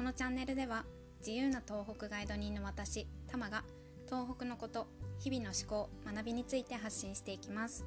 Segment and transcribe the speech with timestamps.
[0.00, 0.86] このチャンネルでは
[1.18, 3.64] 自由な東北ガイド人の私タマが
[4.06, 4.86] 東北のこと
[5.18, 7.84] 日々の思考学びについて発信していきます。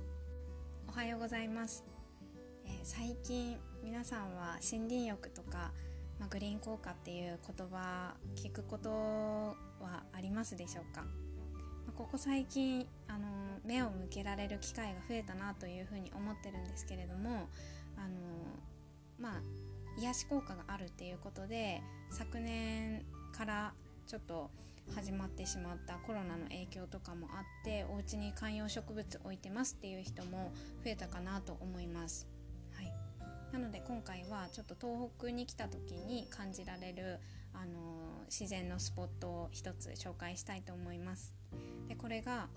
[0.87, 1.83] おはようございます、
[2.67, 5.71] えー、最近皆さんは森林浴とか、
[6.19, 9.55] まあ、グリーン効果っていう言葉聞くことは
[10.13, 11.07] ありますでしょうか、ま
[11.89, 13.25] あ、ここ最近あの
[13.65, 17.49] 目を向けられる機会が増えたなというふうに思ってるんですけれども
[20.03, 23.73] 癒し効果があるっていうことで昨年から
[24.05, 24.51] ちょっと
[24.93, 30.51] 始まってしまったコロナの影響とかもあってお家に観葉植物置いてますっていう人も
[30.83, 32.27] 増えたかなと思います。
[32.73, 32.93] はい、
[33.53, 37.19] なので今回はちょっと東北に来た時に感じられる
[37.53, 41.33] あの自然のスポットを一つ紹介したいと思います。
[41.87, 42.49] でこれが、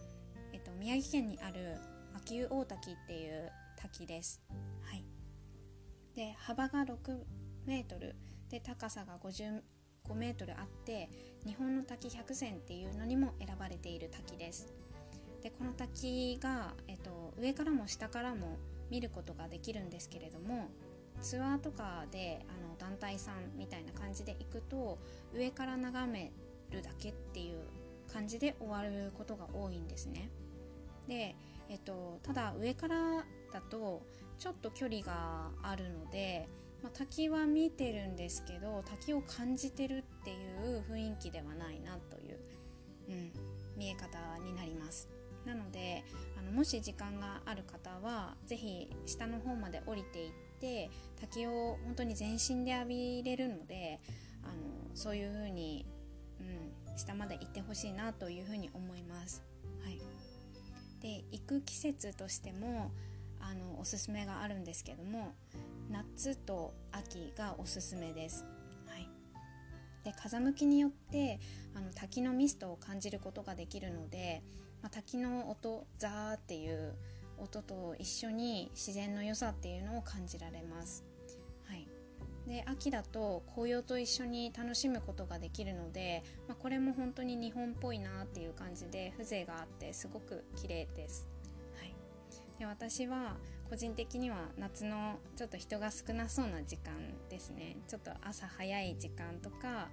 [0.52, 1.76] えっと、宮城県にある
[2.16, 4.42] 秋保大滝っていう滝です。
[4.82, 5.15] はい
[6.16, 6.96] で幅が6
[7.66, 8.16] メートル
[8.48, 9.60] で高さが55
[10.14, 11.10] メートルあって
[11.44, 14.72] 日本の滝百選っていうのにも選ばれている滝です
[15.42, 18.56] でこの滝が、えっと、上からも下からも
[18.90, 20.70] 見ることができるんですけれども
[21.20, 24.98] ツアーとかであの団体さんみたいな感じで行くと
[25.34, 26.32] 上から眺め
[26.70, 27.58] るだけっていう
[28.10, 30.30] 感じで終わることが多いんですね。
[31.08, 31.36] で、
[31.68, 34.02] えっと、ただ上からだと
[34.38, 36.48] ちょっと距離があるので、
[36.82, 42.38] まあ、滝は見てるんですけど滝を感じてるっていう雰囲気ではないなという、
[43.08, 43.32] うん、
[43.76, 45.08] 見え方になります。
[45.44, 46.04] なので
[46.36, 50.90] あのもし時間がある方は是非下の方まで降りていって
[51.20, 54.00] 滝を本当に全身で浴びれるので
[54.42, 54.54] あの
[54.94, 55.86] そういう風に、
[56.40, 59.44] うん、下まで行ってほしいなというふうに思います。
[61.00, 62.90] で行く季節としても
[63.40, 65.34] あのおすすめがあるんですけども
[65.90, 68.44] 夏と秋がおすすめです。
[68.86, 69.08] はい、
[70.04, 71.38] で風向きによって
[71.74, 74.42] あの滝のミストを感じることができるので、
[74.82, 76.94] まあ、滝の音ザーっていう
[77.38, 81.04] 音と一緒に自然の良さっていうのを感じられます。
[82.46, 91.28] で秋だと紅葉と一緒に楽しむことができるので、まあ、これも本当に日本っぽいなっていう感じで風情があってすごく綺麗です。
[91.78, 91.94] はい
[92.58, 93.36] で私は
[93.68, 96.92] 個人的には夏のちょっと人が少なそうな時間
[97.28, 99.88] ですねちょっと朝早い時間とか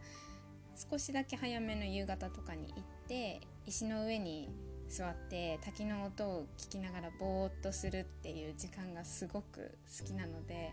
[0.89, 4.49] 少しだけ早めの夕方とかに行って石の上に
[4.89, 10.71] 座って滝の音を聞きながらぼーっとするっていう時間がすごく好きなので、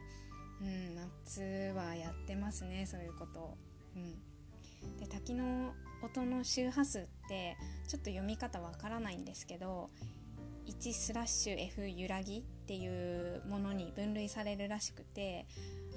[0.61, 3.59] うん、夏はやってますねそういうことを。
[3.97, 4.15] うん
[4.99, 7.57] で滝の音の周波数って
[7.87, 9.91] ちょっと読み方わからないんですけど
[10.67, 15.47] 1スラッシュ F 揺らぎっていうものに分類されるらしくて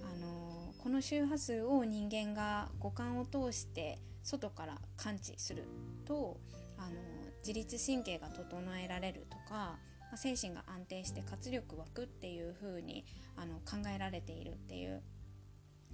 [0.03, 5.63] あのこの周波数を人間が五感を通して外から感知する
[6.05, 6.37] と
[6.77, 6.95] あの
[7.39, 9.77] 自律神経が整えられるとか
[10.13, 13.03] ま精神が安定して活力湧くっていう風に
[13.35, 15.01] あに考えられているっていう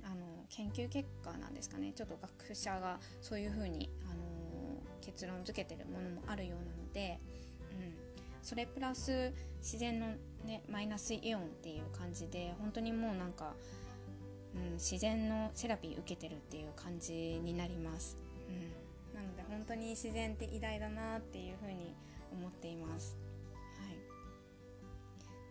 [0.04, 1.94] あの研究結果なんですかね。
[1.94, 4.22] ちょっと学者がそういう風にあの
[5.02, 7.20] 結論付けてるものもあるようなので、
[7.72, 7.96] うん、
[8.42, 10.08] それプラス自然の、
[10.46, 13.54] ね、マイナスイオンっていう感じで本当にもうなんか、
[14.56, 17.14] うん、自然のセラピー受けてるっていう感じ
[17.44, 18.18] になります、
[18.50, 21.96] うん、なので本当に自然って偉大だなっていうふうに
[22.32, 23.18] 思っています、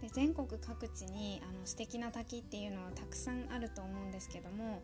[0.00, 4.82] で全国各地にあの素敵な滝っていうのはたくさんあると思うんですけども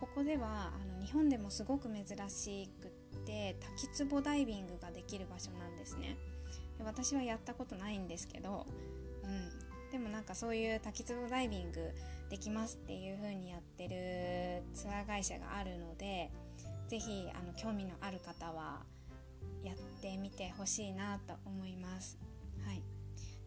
[0.00, 2.90] ここではあの日本でもすごく珍しくっ
[3.24, 6.16] て滝壺ダイビングができる場所なんですね。
[6.78, 8.66] で私はやったことないんですけど、
[9.24, 11.92] うん、でもなんかそういう滝壺ダイビング
[12.28, 16.30] できますっていう風にやってるツアー会社があるので
[16.88, 18.82] 是非あの興味のある方は
[19.62, 22.18] やってみてほしいなと思います。
[22.64, 22.82] はい、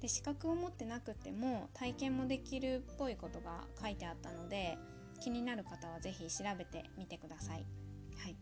[0.02, 4.78] で資格を持ってなくても体験もできるっぽいことが書いてあったので
[5.20, 7.66] 気になる方は是非調べてみてください。
[8.18, 8.36] はい、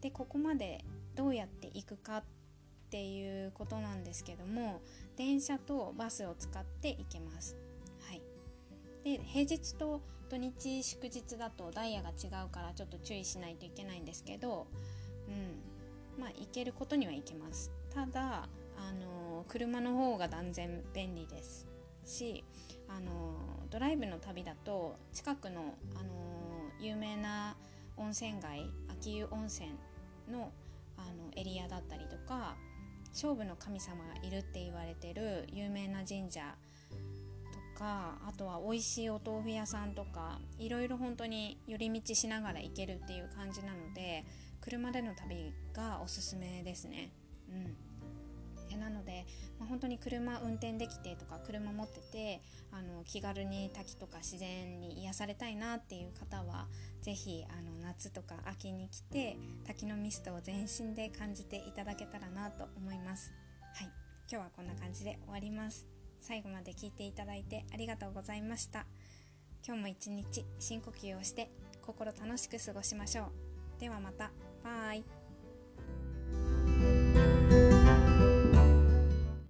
[0.00, 2.24] でここまでどうやって行くかっ
[2.90, 4.80] ていうことなんですけども
[5.16, 7.56] 電車とバスを使って行けます。
[8.08, 8.22] はい、
[9.04, 14.66] で平日と土日祝日だとダイヤが違うからちょっと注意しないといけないんですけど、
[15.28, 17.70] うんまあ、行けることには行けます。
[17.94, 18.48] ただ
[18.78, 21.66] あの車の方が断然便利です
[22.04, 22.44] し
[22.88, 23.34] あの
[23.70, 26.12] ドライブの旅だと近くのあの
[26.80, 27.56] 有名な
[27.96, 29.70] 温泉街秋湯温泉
[30.30, 30.52] の
[30.98, 32.56] あのエリアだったりとか
[33.12, 36.54] 勝負の神様がいるって言われてる有名な神社
[37.74, 44.24] とかあとは美味しいお豆腐屋さんとかいろいろ本当に寄り道しながら行けるっていう感じなので
[44.60, 47.10] 車での旅がおすすめですね。
[47.50, 47.85] うん
[48.86, 49.26] なので、
[49.58, 52.40] まあ、本当に車運転できてとか車持ってて
[52.70, 56.68] あの気軽に滝とか自然に癒されたいなっていう方は
[57.02, 59.36] 是非あの夏とか秋に来て
[59.66, 63.32] 滝のミストを全身で感じていただけたらなと思います。
[63.74, 63.90] はい。
[64.30, 65.86] 今日はこんな感じで終わります。
[66.20, 68.86] 最後まで聞いていただいてありがとうございました。
[69.66, 71.50] 今日も一日深呼吸をして
[71.84, 73.80] 心楽しく過ごしましょう。
[73.80, 74.30] ではまた。
[74.62, 75.25] バイ。